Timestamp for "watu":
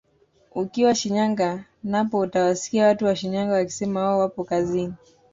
2.87-3.05